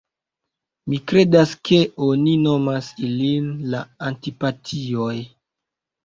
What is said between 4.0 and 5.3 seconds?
Antipatioj.